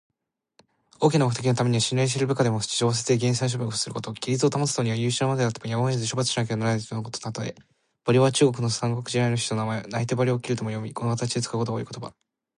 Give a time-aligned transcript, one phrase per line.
[0.99, 4.13] 大きな目的のためには信頼している部下でも、私情を捨てて、厳正な処分をすること。
[4.13, 7.53] 規律を保つためには、優秀な者であってもやむを得ず処罰しなければならないことのたとえ。
[8.07, 9.83] 「馬謖」は中国の三国時代の人の名前。
[9.93, 12.15] 「泣いて馬謖を斬る」とも読み、この形で使うことが多い言葉。